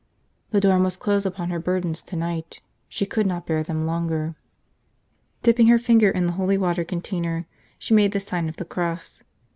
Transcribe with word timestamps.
The 0.49 0.59
door 0.59 0.79
must 0.79 0.99
close 0.99 1.27
upon 1.27 1.51
her 1.51 1.59
burdens 1.59 2.01
tonight. 2.01 2.59
She 2.89 3.05
could 3.05 3.27
not 3.27 3.45
bear 3.45 3.61
them 3.61 3.85
longer. 3.85 4.33
Dipping 5.43 5.67
her 5.67 5.77
finger 5.77 6.09
in 6.09 6.25
the 6.25 6.31
holy 6.41 6.57
water 6.57 6.83
container, 6.83 7.45
she 7.77 7.93
made 7.93 8.11
the 8.11 8.19
sign 8.19 8.49
of 8.49 8.55
the 8.55 8.65
cross. 8.65 9.21